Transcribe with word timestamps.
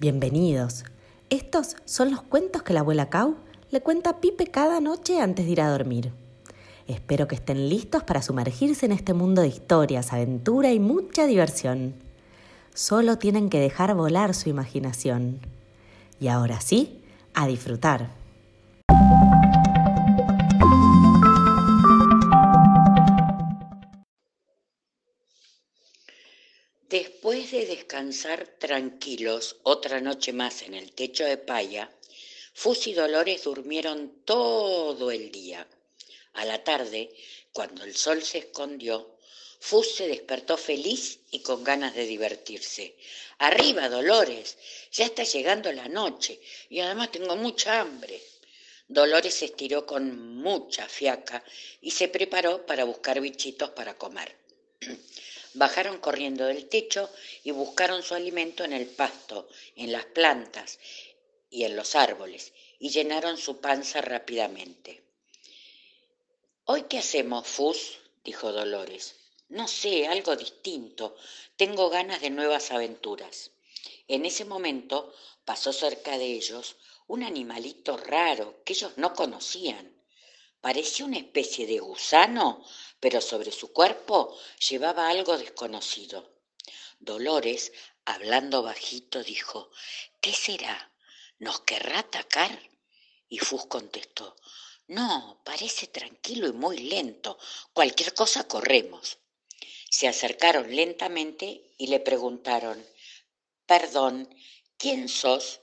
Bienvenidos. 0.00 0.84
Estos 1.28 1.74
son 1.84 2.12
los 2.12 2.22
cuentos 2.22 2.62
que 2.62 2.72
la 2.72 2.80
abuela 2.80 3.10
Cau 3.10 3.34
le 3.72 3.80
cuenta 3.80 4.10
a 4.10 4.20
Pipe 4.20 4.46
cada 4.46 4.80
noche 4.80 5.20
antes 5.20 5.44
de 5.44 5.50
ir 5.50 5.60
a 5.60 5.70
dormir. 5.70 6.12
Espero 6.86 7.26
que 7.26 7.34
estén 7.34 7.68
listos 7.68 8.04
para 8.04 8.22
sumergirse 8.22 8.86
en 8.86 8.92
este 8.92 9.12
mundo 9.12 9.42
de 9.42 9.48
historias, 9.48 10.12
aventura 10.12 10.70
y 10.70 10.78
mucha 10.78 11.26
diversión. 11.26 11.94
Solo 12.74 13.18
tienen 13.18 13.50
que 13.50 13.58
dejar 13.58 13.96
volar 13.96 14.34
su 14.34 14.48
imaginación. 14.48 15.40
Y 16.20 16.28
ahora 16.28 16.60
sí, 16.60 17.02
a 17.34 17.48
disfrutar. 17.48 18.17
Después 26.88 27.50
de 27.50 27.66
descansar 27.66 28.46
tranquilos 28.58 29.56
otra 29.62 30.00
noche 30.00 30.32
más 30.32 30.62
en 30.62 30.72
el 30.72 30.92
techo 30.92 31.22
de 31.22 31.36
paya, 31.36 31.92
Fus 32.54 32.86
y 32.86 32.94
Dolores 32.94 33.44
durmieron 33.44 34.22
todo 34.24 35.10
el 35.10 35.30
día. 35.30 35.68
A 36.32 36.46
la 36.46 36.64
tarde, 36.64 37.10
cuando 37.52 37.84
el 37.84 37.94
sol 37.94 38.22
se 38.22 38.38
escondió, 38.38 39.18
Fus 39.60 39.96
se 39.96 40.08
despertó 40.08 40.56
feliz 40.56 41.20
y 41.30 41.40
con 41.40 41.62
ganas 41.62 41.94
de 41.94 42.06
divertirse. 42.06 42.96
Arriba, 43.36 43.90
Dolores, 43.90 44.56
ya 44.90 45.04
está 45.04 45.24
llegando 45.24 45.70
la 45.72 45.88
noche 45.88 46.40
y 46.70 46.80
además 46.80 47.12
tengo 47.12 47.36
mucha 47.36 47.80
hambre. 47.82 48.18
Dolores 48.88 49.34
se 49.34 49.44
estiró 49.44 49.84
con 49.84 50.36
mucha 50.36 50.88
fiaca 50.88 51.44
y 51.82 51.90
se 51.90 52.08
preparó 52.08 52.64
para 52.64 52.84
buscar 52.84 53.20
bichitos 53.20 53.68
para 53.72 53.98
comer. 53.98 54.34
Bajaron 55.58 55.98
corriendo 55.98 56.44
del 56.44 56.68
techo 56.68 57.10
y 57.42 57.50
buscaron 57.50 58.04
su 58.04 58.14
alimento 58.14 58.62
en 58.62 58.72
el 58.72 58.86
pasto, 58.86 59.48
en 59.74 59.90
las 59.90 60.04
plantas 60.04 60.78
y 61.50 61.64
en 61.64 61.74
los 61.74 61.96
árboles, 61.96 62.52
y 62.78 62.90
llenaron 62.90 63.36
su 63.36 63.60
panza 63.60 64.00
rápidamente. 64.00 65.02
¿Hoy 66.64 66.84
qué 66.88 66.98
hacemos, 66.98 67.48
Fus? 67.48 67.98
dijo 68.22 68.52
Dolores. 68.52 69.16
No 69.48 69.66
sé, 69.66 70.06
algo 70.06 70.36
distinto. 70.36 71.16
Tengo 71.56 71.90
ganas 71.90 72.20
de 72.20 72.30
nuevas 72.30 72.70
aventuras. 72.70 73.50
En 74.06 74.26
ese 74.26 74.44
momento 74.44 75.12
pasó 75.44 75.72
cerca 75.72 76.18
de 76.18 76.26
ellos 76.26 76.76
un 77.08 77.24
animalito 77.24 77.96
raro 77.96 78.62
que 78.64 78.74
ellos 78.74 78.92
no 78.96 79.12
conocían. 79.12 79.92
Parecía 80.60 81.06
una 81.06 81.18
especie 81.18 81.66
de 81.66 81.78
gusano, 81.78 82.64
pero 82.98 83.20
sobre 83.20 83.52
su 83.52 83.72
cuerpo 83.72 84.36
llevaba 84.68 85.08
algo 85.08 85.38
desconocido. 85.38 86.32
Dolores, 86.98 87.72
hablando 88.04 88.62
bajito, 88.62 89.22
dijo, 89.22 89.70
¿Qué 90.20 90.32
será? 90.32 90.92
¿Nos 91.38 91.60
querrá 91.60 92.00
atacar? 92.00 92.58
Y 93.28 93.38
Fus 93.38 93.66
contestó, 93.66 94.34
No, 94.88 95.40
parece 95.44 95.86
tranquilo 95.86 96.48
y 96.48 96.52
muy 96.52 96.78
lento. 96.78 97.38
Cualquier 97.72 98.12
cosa 98.14 98.48
corremos. 98.48 99.18
Se 99.90 100.08
acercaron 100.08 100.74
lentamente 100.74 101.72
y 101.78 101.86
le 101.86 102.00
preguntaron, 102.00 102.84
Perdón, 103.64 104.28
¿quién 104.76 105.08
sos? 105.08 105.60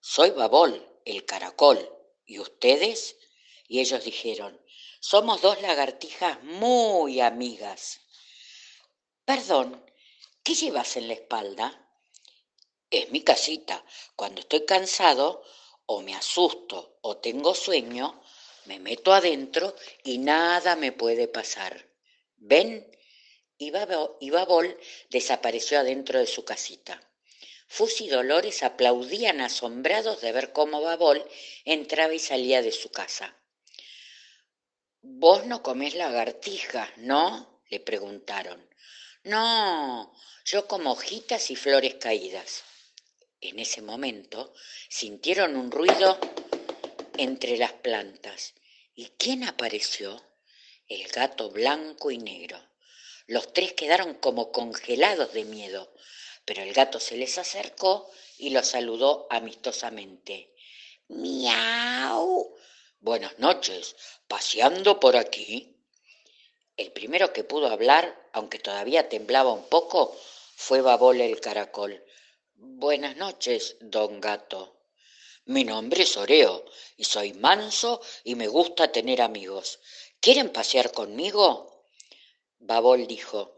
Soy 0.00 0.30
Babol, 0.30 0.88
el 1.04 1.26
caracol. 1.26 1.86
¿Y 2.24 2.38
ustedes? 2.38 3.16
Y 3.72 3.80
ellos 3.80 4.04
dijeron, 4.04 4.60
somos 5.00 5.40
dos 5.40 5.62
lagartijas 5.62 6.42
muy 6.44 7.22
amigas. 7.22 8.02
Perdón, 9.24 9.82
¿qué 10.42 10.54
llevas 10.54 10.98
en 10.98 11.08
la 11.08 11.14
espalda? 11.14 11.88
Es 12.90 13.10
mi 13.10 13.22
casita. 13.22 13.82
Cuando 14.14 14.42
estoy 14.42 14.66
cansado, 14.66 15.42
o 15.86 16.02
me 16.02 16.14
asusto 16.14 16.98
o 17.00 17.16
tengo 17.16 17.54
sueño, 17.54 18.22
me 18.66 18.78
meto 18.78 19.14
adentro 19.14 19.74
y 20.04 20.18
nada 20.18 20.76
me 20.76 20.92
puede 20.92 21.26
pasar. 21.26 21.88
¿Ven? 22.36 22.94
Y 23.56 23.70
Babol 23.70 24.78
desapareció 25.08 25.78
adentro 25.78 26.18
de 26.18 26.26
su 26.26 26.44
casita. 26.44 27.00
Fus 27.68 28.02
y 28.02 28.08
Dolores 28.08 28.64
aplaudían 28.64 29.40
asombrados 29.40 30.20
de 30.20 30.32
ver 30.32 30.52
cómo 30.52 30.82
Babol 30.82 31.26
entraba 31.64 32.12
y 32.12 32.18
salía 32.18 32.60
de 32.60 32.72
su 32.72 32.90
casa. 32.90 33.38
Vos 35.04 35.46
no 35.46 35.64
comés 35.64 35.94
lagartijas, 35.94 36.88
¿no? 36.98 37.60
le 37.68 37.80
preguntaron. 37.80 38.64
No, 39.24 40.14
yo 40.44 40.68
como 40.68 40.92
hojitas 40.92 41.50
y 41.50 41.56
flores 41.56 41.96
caídas. 41.96 42.62
En 43.40 43.58
ese 43.58 43.82
momento 43.82 44.54
sintieron 44.88 45.56
un 45.56 45.72
ruido 45.72 46.20
entre 47.18 47.56
las 47.56 47.72
plantas. 47.72 48.54
¿Y 48.94 49.06
quién 49.18 49.42
apareció? 49.42 50.22
El 50.86 51.08
gato 51.08 51.50
blanco 51.50 52.12
y 52.12 52.18
negro. 52.18 52.62
Los 53.26 53.52
tres 53.52 53.72
quedaron 53.72 54.14
como 54.14 54.52
congelados 54.52 55.32
de 55.32 55.44
miedo, 55.44 55.92
pero 56.44 56.62
el 56.62 56.72
gato 56.72 57.00
se 57.00 57.16
les 57.16 57.38
acercó 57.38 58.08
y 58.38 58.50
los 58.50 58.68
saludó 58.68 59.26
amistosamente. 59.30 60.54
¡Miau! 61.08 62.54
Buenas 63.02 63.36
noches, 63.40 63.96
paseando 64.28 65.00
por 65.00 65.16
aquí. 65.16 65.76
El 66.76 66.92
primero 66.92 67.32
que 67.32 67.42
pudo 67.42 67.66
hablar, 67.66 68.30
aunque 68.32 68.60
todavía 68.60 69.08
temblaba 69.08 69.52
un 69.52 69.68
poco, 69.68 70.16
fue 70.54 70.82
Babol 70.82 71.20
el 71.20 71.40
caracol. 71.40 72.00
Buenas 72.54 73.16
noches, 73.16 73.76
don 73.80 74.20
gato. 74.20 74.76
Mi 75.46 75.64
nombre 75.64 76.04
es 76.04 76.16
Oreo 76.16 76.64
y 76.96 77.02
soy 77.02 77.32
manso 77.32 78.00
y 78.22 78.36
me 78.36 78.46
gusta 78.46 78.92
tener 78.92 79.20
amigos. 79.20 79.80
¿Quieren 80.20 80.50
pasear 80.50 80.92
conmigo? 80.92 81.88
Babol 82.60 83.08
dijo, 83.08 83.56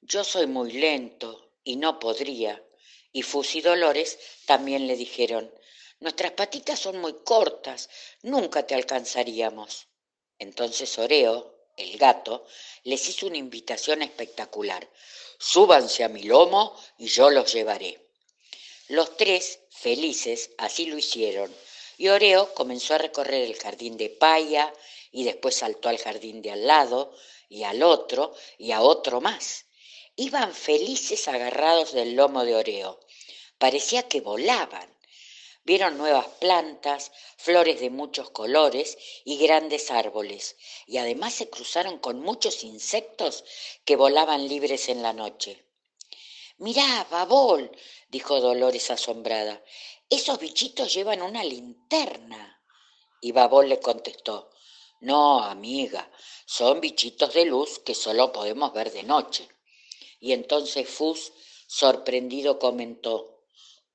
yo 0.00 0.24
soy 0.24 0.46
muy 0.46 0.72
lento 0.72 1.52
y 1.64 1.76
no 1.76 1.98
podría. 1.98 2.64
Y 3.12 3.20
Fus 3.20 3.56
y 3.56 3.60
Dolores 3.60 4.18
también 4.46 4.86
le 4.86 4.96
dijeron, 4.96 5.52
Nuestras 5.98 6.32
patitas 6.32 6.78
son 6.78 6.98
muy 6.98 7.14
cortas, 7.24 7.88
nunca 8.22 8.66
te 8.66 8.74
alcanzaríamos. 8.74 9.88
Entonces 10.38 10.98
Oreo, 10.98 11.70
el 11.76 11.96
gato, 11.96 12.46
les 12.84 13.08
hizo 13.08 13.26
una 13.26 13.38
invitación 13.38 14.02
espectacular. 14.02 14.88
Súbanse 15.38 16.04
a 16.04 16.08
mi 16.08 16.22
lomo 16.22 16.78
y 16.98 17.06
yo 17.06 17.30
los 17.30 17.52
llevaré. 17.52 18.06
Los 18.88 19.16
tres, 19.16 19.60
felices, 19.70 20.50
así 20.58 20.86
lo 20.86 20.96
hicieron, 20.96 21.54
y 21.98 22.08
Oreo 22.08 22.54
comenzó 22.54 22.94
a 22.94 22.98
recorrer 22.98 23.42
el 23.42 23.56
jardín 23.56 23.96
de 23.96 24.10
paya 24.10 24.72
y 25.10 25.24
después 25.24 25.56
saltó 25.56 25.88
al 25.88 25.98
jardín 25.98 26.42
de 26.42 26.52
al 26.52 26.66
lado 26.66 27.14
y 27.48 27.64
al 27.64 27.82
otro 27.82 28.34
y 28.58 28.72
a 28.72 28.82
otro 28.82 29.20
más. 29.20 29.66
Iban 30.14 30.54
felices 30.54 31.28
agarrados 31.28 31.92
del 31.92 32.14
lomo 32.14 32.44
de 32.44 32.54
Oreo. 32.54 33.00
Parecía 33.58 34.08
que 34.08 34.20
volaban. 34.20 34.95
Vieron 35.66 35.98
nuevas 35.98 36.28
plantas, 36.38 37.10
flores 37.36 37.80
de 37.80 37.90
muchos 37.90 38.30
colores 38.30 38.96
y 39.24 39.36
grandes 39.36 39.90
árboles, 39.90 40.54
y 40.86 40.98
además 40.98 41.34
se 41.34 41.50
cruzaron 41.50 41.98
con 41.98 42.20
muchos 42.20 42.62
insectos 42.62 43.42
que 43.84 43.96
volaban 43.96 44.46
libres 44.46 44.88
en 44.88 45.02
la 45.02 45.12
noche. 45.12 45.66
Mirá, 46.58 47.04
Babol, 47.10 47.72
dijo 48.08 48.40
Dolores 48.40 48.92
asombrada, 48.92 49.60
esos 50.08 50.38
bichitos 50.38 50.94
llevan 50.94 51.20
una 51.20 51.42
linterna. 51.42 52.62
Y 53.20 53.32
Babol 53.32 53.68
le 53.68 53.80
contestó, 53.80 54.50
no, 55.00 55.42
amiga, 55.42 56.08
son 56.46 56.80
bichitos 56.80 57.34
de 57.34 57.44
luz 57.44 57.80
que 57.80 57.96
solo 57.96 58.30
podemos 58.30 58.72
ver 58.72 58.92
de 58.92 59.02
noche. 59.02 59.48
Y 60.20 60.32
entonces 60.32 60.88
Fus, 60.88 61.32
sorprendido, 61.66 62.60
comentó, 62.60 63.35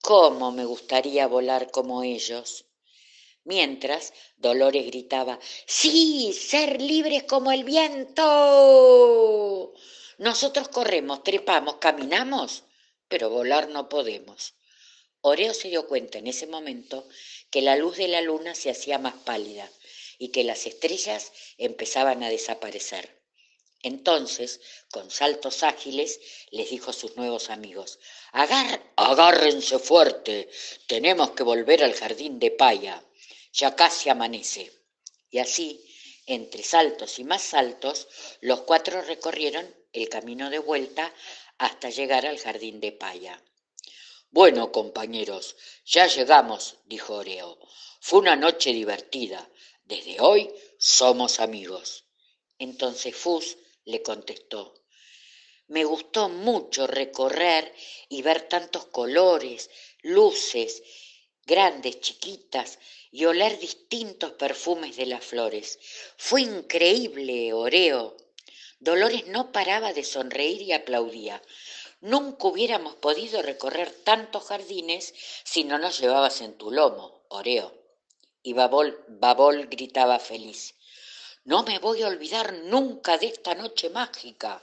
¿Cómo 0.00 0.52
me 0.52 0.64
gustaría 0.64 1.26
volar 1.26 1.70
como 1.70 2.02
ellos? 2.02 2.66
Mientras 3.44 4.12
Dolores 4.36 4.86
gritaba, 4.86 5.38
Sí, 5.66 6.32
ser 6.32 6.80
libres 6.80 7.24
como 7.24 7.50
el 7.52 7.64
viento. 7.64 8.14
Nosotros 10.18 10.68
corremos, 10.68 11.22
trepamos, 11.22 11.76
caminamos, 11.76 12.64
pero 13.08 13.30
volar 13.30 13.68
no 13.68 13.88
podemos. 13.88 14.54
Oreo 15.20 15.52
se 15.54 15.68
dio 15.68 15.86
cuenta 15.88 16.18
en 16.18 16.26
ese 16.26 16.46
momento 16.46 17.08
que 17.50 17.62
la 17.62 17.76
luz 17.76 17.96
de 17.96 18.08
la 18.08 18.20
luna 18.20 18.54
se 18.54 18.70
hacía 18.70 18.98
más 18.98 19.14
pálida 19.14 19.70
y 20.18 20.28
que 20.28 20.44
las 20.44 20.66
estrellas 20.66 21.32
empezaban 21.56 22.22
a 22.22 22.30
desaparecer. 22.30 23.17
Entonces, 23.82 24.60
con 24.90 25.10
saltos 25.10 25.62
ágiles, 25.62 26.20
les 26.50 26.70
dijo 26.70 26.90
a 26.90 26.94
sus 26.94 27.16
nuevos 27.16 27.48
amigos, 27.50 28.00
agárrense 28.32 29.78
fuerte, 29.78 30.50
tenemos 30.86 31.30
que 31.30 31.44
volver 31.44 31.84
al 31.84 31.94
jardín 31.94 32.38
de 32.40 32.50
paya, 32.50 33.04
ya 33.52 33.76
casi 33.76 34.10
amanece. 34.10 34.72
Y 35.30 35.38
así, 35.38 35.84
entre 36.26 36.62
saltos 36.62 37.18
y 37.18 37.24
más 37.24 37.42
saltos, 37.42 38.08
los 38.40 38.62
cuatro 38.62 39.00
recorrieron 39.02 39.74
el 39.92 40.08
camino 40.08 40.50
de 40.50 40.58
vuelta 40.58 41.14
hasta 41.58 41.90
llegar 41.90 42.26
al 42.26 42.38
jardín 42.38 42.80
de 42.80 42.92
paya. 42.92 43.42
Bueno, 44.30 44.72
compañeros, 44.72 45.56
ya 45.86 46.06
llegamos, 46.06 46.76
dijo 46.84 47.14
Oreo. 47.14 47.58
Fue 48.00 48.18
una 48.18 48.36
noche 48.36 48.72
divertida. 48.72 49.48
Desde 49.84 50.20
hoy 50.20 50.50
somos 50.78 51.40
amigos. 51.40 52.04
Entonces 52.58 53.16
Fus 53.16 53.56
le 53.88 54.02
contestó, 54.02 54.78
me 55.68 55.84
gustó 55.84 56.30
mucho 56.30 56.86
recorrer 56.86 57.74
y 58.08 58.22
ver 58.22 58.48
tantos 58.48 58.86
colores, 58.86 59.68
luces, 60.00 60.82
grandes, 61.44 62.00
chiquitas, 62.00 62.78
y 63.10 63.26
oler 63.26 63.58
distintos 63.58 64.32
perfumes 64.32 64.96
de 64.96 65.06
las 65.06 65.24
flores. 65.24 65.78
Fue 66.16 66.40
increíble, 66.40 67.52
Oreo. 67.52 68.16
Dolores 68.80 69.26
no 69.26 69.52
paraba 69.52 69.92
de 69.92 70.04
sonreír 70.04 70.62
y 70.62 70.72
aplaudía. 70.72 71.42
Nunca 72.00 72.46
hubiéramos 72.46 72.94
podido 72.96 73.42
recorrer 73.42 73.90
tantos 73.90 74.44
jardines 74.44 75.12
si 75.44 75.64
no 75.64 75.78
nos 75.78 75.98
llevabas 76.00 76.40
en 76.40 76.56
tu 76.56 76.70
lomo, 76.70 77.24
Oreo. 77.28 77.74
Y 78.42 78.54
Babol, 78.54 79.04
Babol 79.08 79.66
gritaba 79.66 80.18
feliz. 80.18 80.77
No 81.44 81.62
me 81.62 81.78
voy 81.78 82.02
a 82.02 82.08
olvidar 82.08 82.52
nunca 82.52 83.18
de 83.18 83.26
esta 83.26 83.54
noche 83.54 83.90
mágica. 83.90 84.62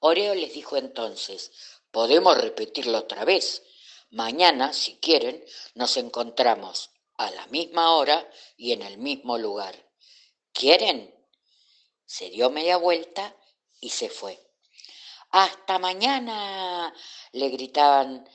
Oreo 0.00 0.34
les 0.34 0.52
dijo 0.52 0.76
entonces, 0.76 1.50
podemos 1.90 2.36
repetirlo 2.36 2.98
otra 2.98 3.24
vez. 3.24 3.62
Mañana, 4.10 4.72
si 4.72 4.96
quieren, 4.96 5.44
nos 5.74 5.96
encontramos 5.96 6.90
a 7.16 7.30
la 7.30 7.46
misma 7.48 7.94
hora 7.94 8.28
y 8.56 8.72
en 8.72 8.82
el 8.82 8.98
mismo 8.98 9.38
lugar. 9.38 9.74
¿Quieren? 10.52 11.14
Se 12.06 12.30
dio 12.30 12.50
media 12.50 12.76
vuelta 12.76 13.34
y 13.80 13.90
se 13.90 14.08
fue. 14.08 14.40
Hasta 15.30 15.78
mañana, 15.78 16.94
le 17.32 17.48
gritaban 17.48 18.28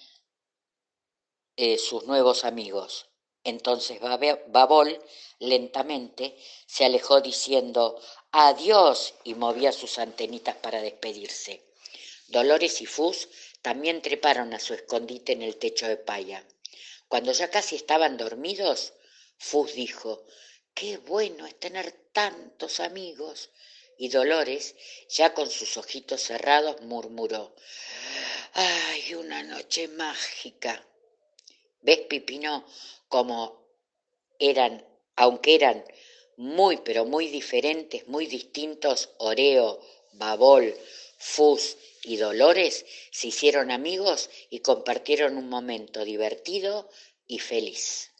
eh, 1.55 1.77
sus 1.77 2.03
nuevos 2.03 2.43
amigos. 2.43 3.07
Entonces 3.43 3.99
Babol 4.47 5.01
lentamente 5.39 6.37
se 6.65 6.85
alejó 6.85 7.21
diciendo 7.21 8.01
adiós 8.31 9.15
y 9.23 9.33
movía 9.33 9.71
sus 9.71 9.97
antenitas 9.97 10.55
para 10.57 10.81
despedirse. 10.81 11.63
Dolores 12.27 12.81
y 12.81 12.85
Fus 12.85 13.27
también 13.61 14.01
treparon 14.01 14.53
a 14.53 14.59
su 14.59 14.73
escondite 14.73 15.31
en 15.33 15.41
el 15.41 15.57
techo 15.57 15.87
de 15.87 15.97
paya. 15.97 16.45
Cuando 17.07 17.31
ya 17.31 17.49
casi 17.49 17.75
estaban 17.75 18.17
dormidos, 18.17 18.93
Fus 19.37 19.73
dijo, 19.73 20.25
qué 20.73 20.97
bueno 20.97 21.45
es 21.45 21.59
tener 21.59 21.91
tantos 22.13 22.79
amigos. 22.79 23.49
Y 23.97 24.09
Dolores, 24.09 24.75
ya 25.09 25.33
con 25.33 25.49
sus 25.49 25.75
ojitos 25.75 26.21
cerrados, 26.21 26.81
murmuró, 26.81 27.53
¡ay, 28.53 29.15
una 29.15 29.43
noche 29.43 29.87
mágica! 29.89 30.85
¿Ves, 31.81 31.99
Pipino, 32.07 32.65
cómo 33.09 33.67
eran, 34.39 34.85
aunque 35.17 35.55
eran 35.55 35.83
muy, 36.37 36.77
pero 36.77 37.03
muy 37.03 37.27
diferentes, 37.27 38.07
muy 38.07 38.25
distintos, 38.25 39.09
Oreo, 39.17 39.81
Babol, 40.13 40.73
Fus 41.17 41.75
y 42.03 42.15
Dolores 42.15 42.85
se 43.11 43.27
hicieron 43.27 43.71
amigos 43.71 44.29
y 44.49 44.59
compartieron 44.59 45.37
un 45.37 45.49
momento 45.49 46.05
divertido 46.05 46.89
y 47.27 47.39
feliz. 47.39 48.11